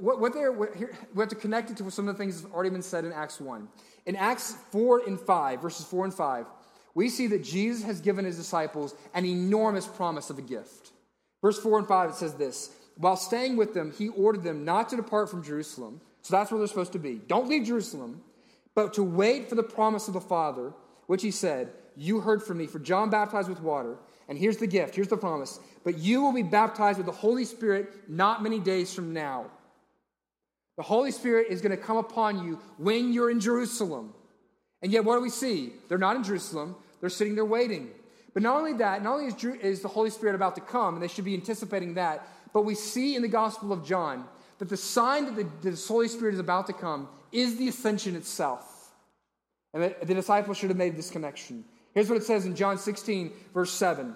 [0.00, 2.48] What, what what, here, we have to connect it to some of the things that
[2.48, 3.68] have already been said in Acts 1.
[4.06, 6.46] In Acts 4 and 5, verses 4 and 5,
[6.94, 10.90] we see that Jesus has given his disciples an enormous promise of a gift.
[11.40, 14.88] Verse 4 and 5, it says this While staying with them, he ordered them not
[14.90, 16.00] to depart from Jerusalem.
[16.22, 17.20] So that's where they're supposed to be.
[17.26, 18.22] Don't leave Jerusalem,
[18.74, 20.72] but to wait for the promise of the Father,
[21.06, 23.96] which he said, You heard from me, for John baptized with water.
[24.28, 25.58] And here's the gift, here's the promise.
[25.84, 29.46] But you will be baptized with the Holy Spirit not many days from now.
[30.76, 34.12] The Holy Spirit is going to come upon you when you're in Jerusalem.
[34.82, 35.72] And yet, what do we see?
[35.88, 37.90] They're not in Jerusalem, they're sitting there waiting.
[38.34, 41.08] But not only that, not only is, the Holy Spirit about to come, and they
[41.08, 44.26] should be anticipating that, but we see in the Gospel of John
[44.58, 48.16] that the sign that the, the Holy Spirit is about to come is the ascension
[48.16, 48.92] itself.
[49.72, 51.64] And the, the disciples should have made this connection.
[51.94, 54.14] Here's what it says in John 16, verse 7.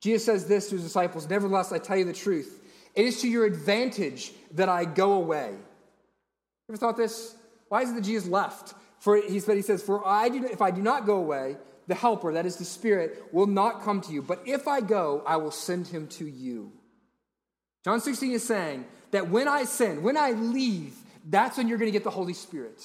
[0.00, 2.62] Jesus says this to his disciples Nevertheless, I tell you the truth.
[2.94, 5.50] It is to your advantage that I go away.
[5.50, 7.34] You ever thought this?
[7.68, 8.74] Why is it that Jesus left?
[8.98, 11.94] For he, said, he says, For I do, if I do not go away, the
[11.94, 14.22] helper, that is the Spirit, will not come to you.
[14.22, 16.72] But if I go, I will send him to you.
[17.84, 18.84] John 16 is saying
[19.16, 20.94] that when I send, when I leave,
[21.28, 22.84] that's when you're going to get the Holy Spirit.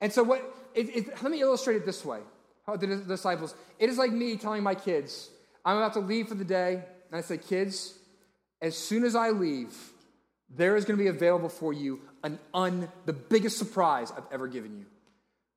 [0.00, 0.42] And so, what,
[0.74, 2.20] it, it, let me illustrate it this way
[2.66, 3.54] how the disciples.
[3.78, 5.28] It is like me telling my kids,
[5.64, 7.98] I'm about to leave for the day, and I say, Kids,
[8.62, 9.76] as soon as I leave,
[10.48, 14.48] there is going to be available for you an un, the biggest surprise I've ever
[14.48, 14.86] given you,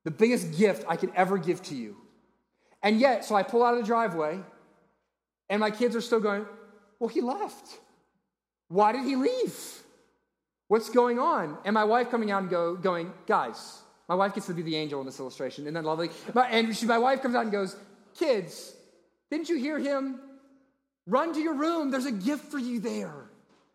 [0.04, 1.96] the biggest gift I could ever give to you.
[2.84, 4.39] And yet, so I pull out of the driveway,
[5.50, 6.46] and my kids are still going,
[7.00, 7.80] Well, he left.
[8.69, 9.58] Why did he leave?
[10.67, 11.58] What's going on?
[11.63, 14.75] And my wife coming out and go, going, Guys, my wife gets to be the
[14.75, 15.63] angel in this illustration.
[15.65, 16.10] Isn't that lovely?
[16.36, 17.75] And she, my wife comes out and goes,
[18.17, 18.73] Kids,
[19.30, 20.19] didn't you hear him?
[21.06, 21.91] Run to your room.
[21.91, 23.30] There's a gift for you there.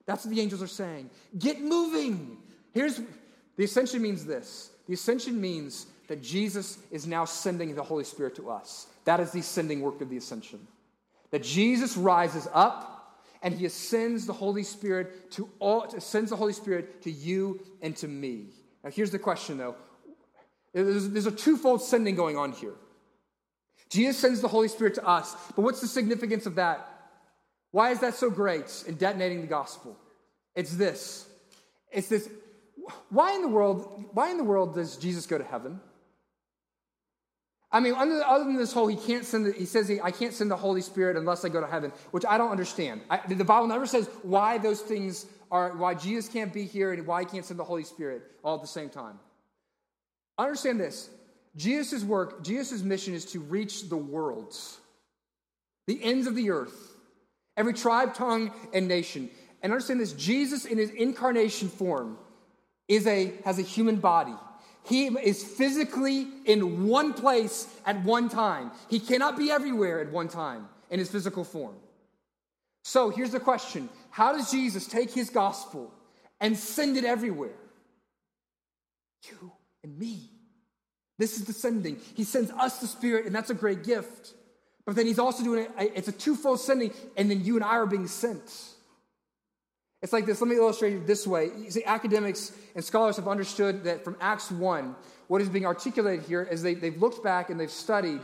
[0.04, 1.08] That's what the angels are saying.
[1.38, 2.38] Get moving.
[2.72, 3.00] Here's
[3.56, 8.34] the ascension means this the ascension means that Jesus is now sending the Holy Spirit
[8.36, 8.88] to us.
[9.04, 10.66] That is the sending work of the ascension.
[11.30, 12.91] That Jesus rises up
[13.42, 17.96] and he ascends the Holy Spirit to all, sends the Holy Spirit to you and
[17.96, 18.46] to me.
[18.84, 19.76] Now, here's the question though
[20.72, 22.74] there's, there's a twofold sending going on here.
[23.90, 26.88] Jesus sends the Holy Spirit to us, but what's the significance of that?
[27.72, 29.98] Why is that so great in detonating the gospel?
[30.54, 31.26] It's this.
[31.90, 32.28] It's this.
[33.10, 35.80] Why in the world, why in the world does Jesus go to heaven?
[37.72, 39.46] I mean, other than this whole, he can't send.
[39.46, 41.92] The, he says, he, "I can't send the Holy Spirit unless I go to heaven,"
[42.10, 43.00] which I don't understand.
[43.08, 47.06] I, the Bible never says why those things are, why Jesus can't be here and
[47.06, 49.18] why he can't send the Holy Spirit all at the same time.
[50.38, 51.08] Understand this:
[51.56, 54.78] Jesus' work, Jesus' mission is to reach the worlds,
[55.86, 56.92] the ends of the earth
[57.56, 59.30] every tribe, tongue, and nation.
[59.62, 62.18] And understand this Jesus, in his incarnation form,
[62.88, 64.34] is a, has a human body.
[64.84, 68.72] He is physically in one place at one time.
[68.88, 71.76] He cannot be everywhere at one time in his physical form.
[72.84, 75.92] So here's the question How does Jesus take his gospel
[76.40, 77.54] and send it everywhere?
[79.28, 79.52] You
[79.84, 80.30] and me.
[81.18, 82.00] This is the sending.
[82.14, 84.34] He sends us the Spirit, and that's a great gift.
[84.84, 87.76] But then he's also doing it, it's a twofold sending, and then you and I
[87.76, 88.72] are being sent.
[90.02, 90.40] It's like this.
[90.40, 91.50] Let me illustrate it this way.
[91.56, 94.96] You see, academics and scholars have understood that from Acts 1,
[95.28, 98.20] what is being articulated here is they, they've looked back and they've studied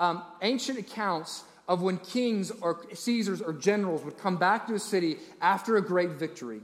[0.00, 4.78] um, ancient accounts of when kings or Caesars or generals would come back to a
[4.78, 6.60] city after a great victory.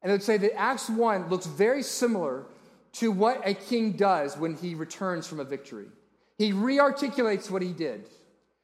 [0.00, 2.46] And they would say that Acts 1 looks very similar
[2.94, 5.86] to what a king does when he returns from a victory.
[6.38, 8.08] He rearticulates what he did.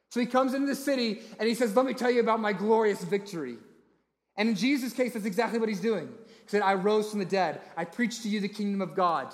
[0.09, 2.51] So he comes into the city and he says, Let me tell you about my
[2.51, 3.57] glorious victory.
[4.39, 6.07] And in Jesus' case, that's exactly what he's doing.
[6.07, 7.59] He said, I rose from the dead.
[7.75, 9.33] I preached to you the kingdom of God.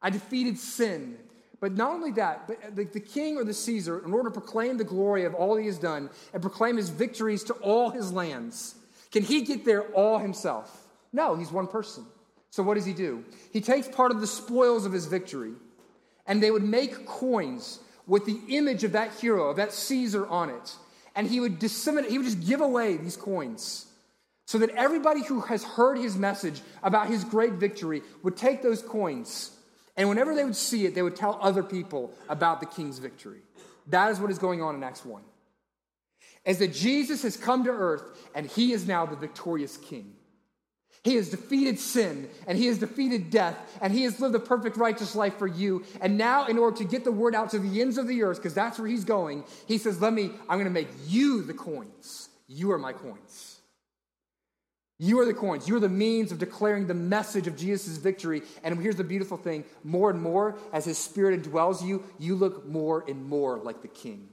[0.00, 1.18] I defeated sin.
[1.60, 4.40] But not only that, but uh, the, the, king or the Caesar, in order to
[4.40, 8.12] proclaim the glory of all he has done and proclaim his victories to all his
[8.12, 8.76] lands,
[9.12, 10.86] can he get there all himself?
[11.12, 12.06] No, he's one person.
[12.50, 13.24] So what does he do?
[13.52, 15.52] He takes part of the spoils of his victory,
[16.26, 20.48] and they would make coins with the image of that hero, of that Caesar on
[20.48, 20.76] it.
[21.14, 23.86] And he would disseminate, he would just give away these coins
[24.46, 28.82] so that everybody who has heard his message about his great victory would take those
[28.82, 29.54] coins
[29.96, 33.40] and whenever they would see it, they would tell other people about the king's victory.
[33.88, 35.22] That is what is going on in Acts 1.
[36.46, 38.02] As that Jesus has come to earth
[38.34, 40.14] and he is now the victorious king.
[41.02, 44.76] He has defeated sin and he has defeated death and he has lived a perfect
[44.76, 45.84] righteous life for you.
[46.00, 48.38] And now, in order to get the word out to the ends of the earth,
[48.38, 51.52] because that's where he's going, he says, Let me, I'm going to make you the
[51.52, 52.30] coins.
[52.48, 53.53] You are my coins.
[54.98, 55.66] You are the coins.
[55.66, 58.42] You are the means of declaring the message of Jesus' victory.
[58.62, 62.66] And here's the beautiful thing more and more, as his spirit indwells you, you look
[62.66, 64.28] more and more like the king.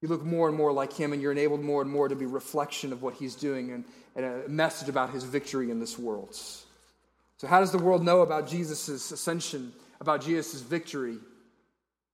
[0.00, 2.26] You look more and more like him, and you're enabled more and more to be
[2.26, 3.84] reflection of what he's doing and,
[4.16, 6.34] and a message about his victory in this world.
[6.34, 11.18] So, how does the world know about Jesus' ascension, about Jesus' victory?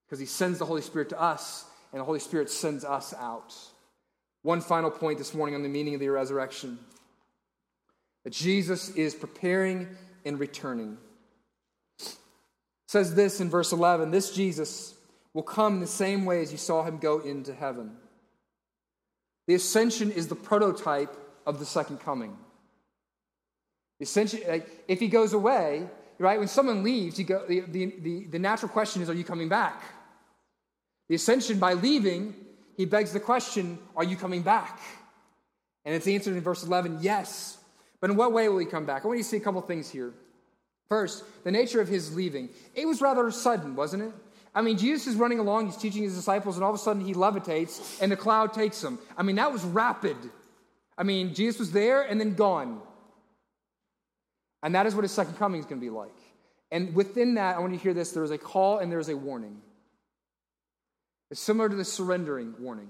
[0.06, 3.54] Because he sends the Holy Spirit to us, and the Holy Spirit sends us out.
[4.48, 6.78] One final point this morning on the meaning of the resurrection
[8.24, 9.86] that Jesus is preparing
[10.24, 10.96] and returning.
[12.00, 12.16] It
[12.86, 14.94] says this in verse 11 this Jesus
[15.34, 17.94] will come in the same way as you saw him go into heaven.
[19.48, 22.34] The ascension is the prototype of the second coming.
[23.98, 24.40] The ascension,
[24.88, 25.86] if he goes away,
[26.18, 29.24] right, when someone leaves, you go, the, the, the, the natural question is, are you
[29.24, 29.82] coming back?
[31.10, 32.34] The ascension, by leaving,
[32.78, 34.80] he begs the question Are you coming back?
[35.84, 37.58] And it's answered in verse 11 yes.
[38.00, 39.04] But in what way will he come back?
[39.04, 40.14] I want you to see a couple things here.
[40.88, 42.48] First, the nature of his leaving.
[42.74, 44.12] It was rather sudden, wasn't it?
[44.54, 47.04] I mean, Jesus is running along, he's teaching his disciples, and all of a sudden
[47.04, 48.98] he levitates and the cloud takes him.
[49.16, 50.16] I mean, that was rapid.
[50.96, 52.80] I mean, Jesus was there and then gone.
[54.62, 56.16] And that is what his second coming is going to be like.
[56.70, 58.98] And within that, I want you to hear this there is a call and there
[58.98, 59.60] is a warning.
[61.30, 62.88] It's similar to the surrendering warning.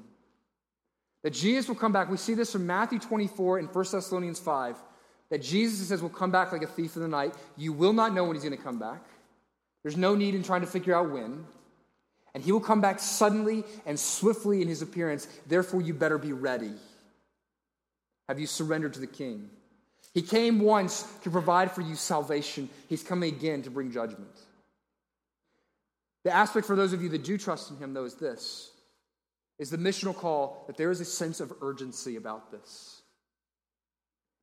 [1.23, 2.11] That Jesus will come back.
[2.11, 4.77] We see this from Matthew 24 and 1 Thessalonians 5.
[5.31, 7.35] That Jesus says will come back like a thief in the night.
[7.57, 9.03] You will not know when he's going to come back.
[9.83, 11.45] There's no need in trying to figure out when.
[12.35, 15.27] And he will come back suddenly and swiftly in his appearance.
[15.47, 16.73] Therefore, you better be ready.
[18.29, 19.51] Have you surrendered to the king?
[20.15, 22.69] He came once to provide for you salvation.
[22.89, 24.31] He's coming again to bring judgment.
[26.29, 28.71] The aspect for those of you that do trust in him, though, is this
[29.59, 33.01] is the missional call that there is a sense of urgency about this.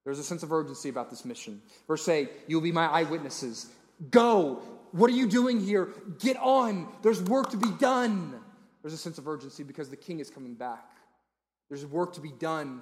[0.03, 1.61] There's a sense of urgency about this mission.
[1.85, 3.69] Verse 8, you'll be my eyewitnesses.
[4.09, 4.63] Go.
[4.93, 5.89] What are you doing here?
[6.17, 6.87] Get on.
[7.03, 8.33] There's work to be done.
[8.81, 10.89] There's a sense of urgency because the king is coming back.
[11.69, 12.81] There's work to be done.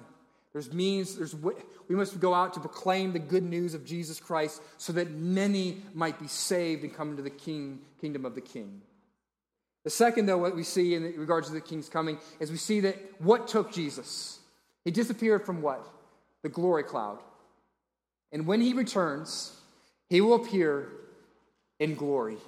[0.54, 4.62] There's means, there's we must go out to proclaim the good news of Jesus Christ
[4.78, 8.80] so that many might be saved and come into the king, kingdom of the king.
[9.84, 12.80] The second, though, what we see in regards to the king's coming is we see
[12.80, 14.40] that what took Jesus?
[14.84, 15.86] He disappeared from what?
[16.42, 17.18] The glory cloud.
[18.32, 19.54] And when he returns,
[20.08, 20.88] he will appear
[21.78, 22.38] in glory.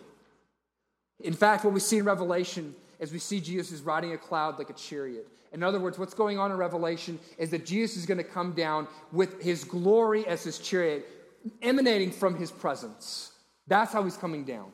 [1.20, 4.58] In fact, what we see in Revelation is we see Jesus is riding a cloud
[4.58, 5.28] like a chariot.
[5.52, 8.52] In other words, what's going on in Revelation is that Jesus is going to come
[8.52, 11.06] down with his glory as his chariot,
[11.62, 13.32] emanating from his presence.
[13.66, 14.72] That's how he's coming down.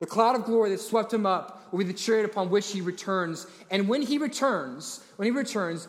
[0.00, 2.80] The cloud of glory that swept him up will be the chariot upon which he
[2.80, 3.46] returns.
[3.70, 5.88] And when he returns, when he returns,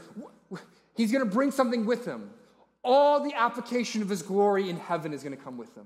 [0.96, 2.32] he's going to bring something with him.
[2.84, 5.86] All the application of his glory in heaven is going to come with him.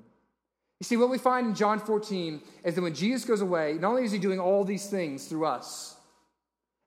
[0.79, 3.89] You see, what we find in John 14 is that when Jesus goes away, not
[3.89, 5.95] only is he doing all these things through us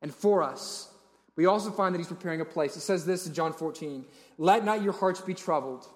[0.02, 0.90] and for us,
[1.36, 2.76] we also find that he's preparing a place.
[2.76, 4.04] It says this in John 14
[4.38, 5.86] Let not your hearts be troubled.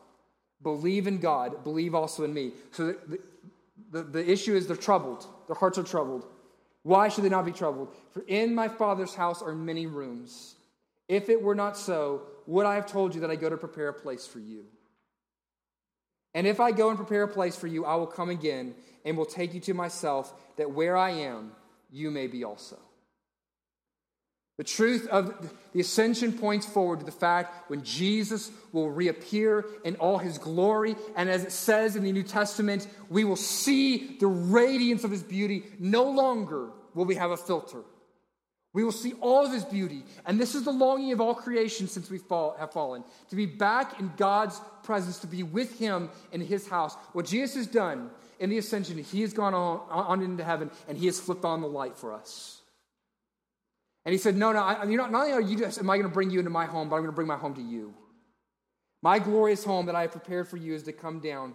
[0.62, 2.53] Believe in God, believe also in me.
[2.73, 2.94] So
[3.91, 5.27] the, the, issue is they're troubled.
[5.47, 6.27] Their hearts are troubled.
[6.83, 7.95] Why should they not be troubled?
[8.13, 10.57] For in my Father's house are many rooms.
[11.09, 13.88] If it were not so, would I have told you that I go to prepare
[13.88, 14.65] a place for you?
[16.35, 18.75] And if I go and prepare a place for you, I will come again
[19.05, 21.53] and will take you to myself, that where I am,
[21.91, 22.79] you may be also.
[24.61, 29.96] The truth of the ascension points forward to the fact when Jesus will reappear in
[29.96, 30.96] all his glory.
[31.17, 35.23] And as it says in the New Testament, we will see the radiance of his
[35.23, 35.65] beauty.
[35.79, 37.79] No longer will we have a filter.
[38.75, 40.04] We will see all of his beauty.
[40.27, 43.46] And this is the longing of all creation since we fall, have fallen to be
[43.46, 46.96] back in God's presence, to be with him in his house.
[47.15, 50.98] What Jesus has done in the ascension, he has gone on, on into heaven and
[50.98, 52.60] he has flipped on the light for us.
[54.05, 55.96] And he said, No, no, I, you're not, not only are you just, am I
[55.96, 57.63] going to bring you into my home, but I'm going to bring my home to
[57.63, 57.94] you.
[59.03, 61.55] My glorious home that I have prepared for you is to come down.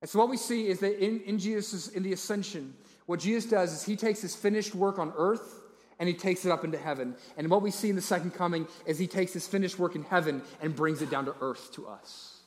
[0.00, 2.74] And so what we see is that in, in Jesus, in the ascension,
[3.06, 5.60] what Jesus does is he takes his finished work on earth
[5.98, 7.16] and he takes it up into heaven.
[7.36, 10.04] And what we see in the second coming is he takes his finished work in
[10.04, 12.38] heaven and brings it down to earth to us.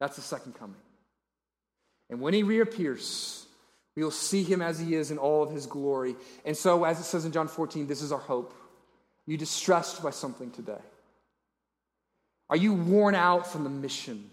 [0.00, 0.80] That's the second coming.
[2.08, 3.45] And when he reappears,
[3.96, 6.14] we will see him as he is in all of his glory.
[6.44, 8.52] And so, as it says in John 14, this is our hope.
[8.52, 10.78] Are you distressed by something today?
[12.50, 14.30] Are you worn out from the mission?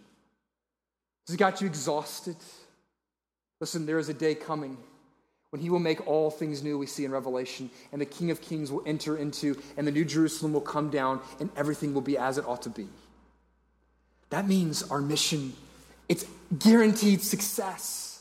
[1.26, 2.36] Has it got you exhausted?
[3.62, 4.78] Listen, there is a day coming
[5.54, 8.42] when he will make all things new, we see in Revelation, and the King of
[8.42, 12.18] Kings will enter into, and the New Jerusalem will come down, and everything will be
[12.18, 12.88] as it ought to be.
[14.32, 15.54] That means our mission,
[16.10, 16.26] it's
[16.58, 18.13] guaranteed success.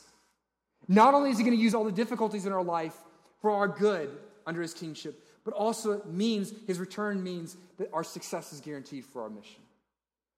[0.88, 2.96] Not only is he going to use all the difficulties in our life
[3.40, 4.10] for our good
[4.46, 9.04] under his kingship, but also it means his return means that our success is guaranteed
[9.04, 9.60] for our mission.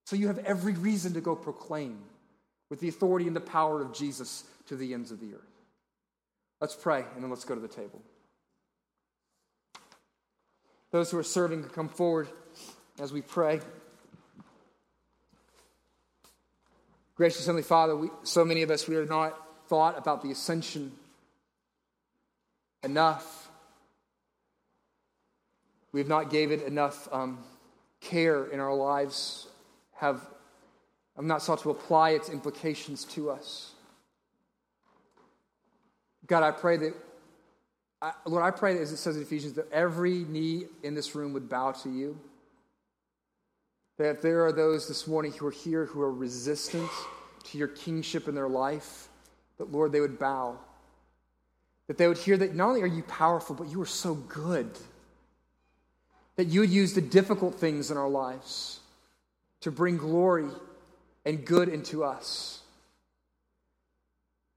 [0.04, 1.98] So you have every reason to go proclaim
[2.70, 5.40] with the authority and the power of Jesus to the ends of the earth.
[6.60, 8.00] Let's pray, and then let's go to the table.
[10.90, 12.28] Those who are serving can come forward
[13.00, 13.60] as we pray.
[17.16, 19.38] Gracious Heavenly Father, we, so many of us, we are not
[19.74, 20.92] thought about the ascension
[22.84, 23.50] enough.
[25.90, 27.40] We have not gave it enough um,
[28.00, 29.48] care in our lives,
[29.96, 30.20] have,
[31.20, 33.72] not sought to apply its implications to us.
[36.28, 36.94] God, I pray that,
[38.00, 41.16] I, Lord, I pray that as it says in Ephesians, that every knee in this
[41.16, 42.16] room would bow to you.
[43.98, 46.90] That if there are those this morning who are here who are resistant
[47.46, 49.08] to your kingship in their life,
[49.58, 50.58] that, Lord, they would bow.
[51.86, 54.70] That they would hear that not only are you powerful, but you are so good.
[56.36, 58.80] That you would use the difficult things in our lives
[59.60, 60.48] to bring glory
[61.24, 62.60] and good into us.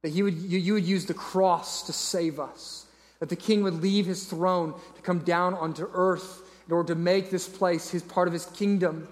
[0.01, 2.85] That he would, you, you would use the cross to save us.
[3.19, 6.99] That the king would leave his throne to come down onto earth in order to
[6.99, 9.07] make this place his part of his kingdom,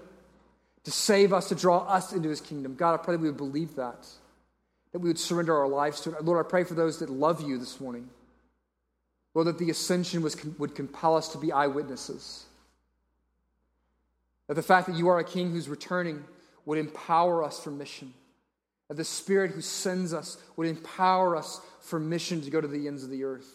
[0.84, 2.74] to save us, to draw us into his kingdom.
[2.76, 4.06] God, I pray that we would believe that,
[4.96, 6.16] that we would surrender our lives to.
[6.22, 8.08] Lord, I pray for those that love you this morning.
[9.34, 12.46] Lord, that the ascension was, would compel us to be eyewitnesses.
[14.48, 16.24] That the fact that you are a king who's returning
[16.64, 18.14] would empower us for mission.
[18.88, 22.88] That the Spirit who sends us would empower us for mission to go to the
[22.88, 23.54] ends of the earth.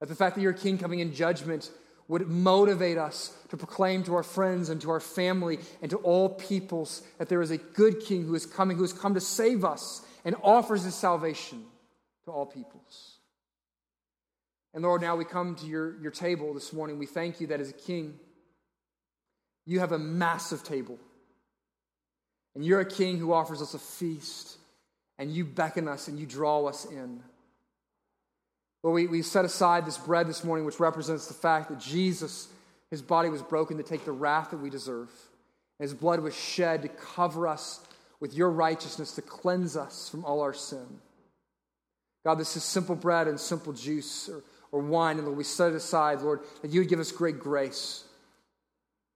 [0.00, 1.70] That the fact that you're a king coming in judgment
[2.08, 6.28] would motivate us to proclaim to our friends and to our family and to all
[6.28, 9.64] peoples that there is a good king who is coming, who has come to save
[9.64, 11.64] us and offers his salvation
[12.26, 13.16] to all peoples.
[14.74, 16.98] And Lord, now we come to your, your table this morning.
[16.98, 18.18] We thank you that as a king,
[19.64, 20.98] you have a massive table
[22.56, 24.56] and you're a king who offers us a feast,
[25.18, 27.22] and you beckon us and you draw us in.
[28.82, 32.48] Well, we, we set aside this bread this morning, which represents the fact that Jesus,
[32.90, 35.10] his body was broken to take the wrath that we deserve.
[35.78, 37.86] His blood was shed to cover us
[38.20, 40.86] with your righteousness, to cleanse us from all our sin.
[42.24, 44.42] God, this is simple bread and simple juice or,
[44.72, 47.38] or wine, and Lord, we set it aside, Lord, that you would give us great
[47.38, 48.04] grace,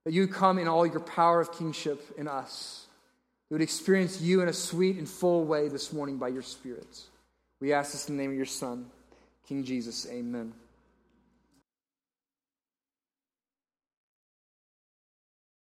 [0.05, 2.85] that you come in all your power of kingship in us.
[3.49, 7.01] We would experience you in a sweet and full way this morning by your Spirit.
[7.59, 8.85] We ask this in the name of your Son,
[9.45, 10.07] King Jesus.
[10.09, 10.53] Amen.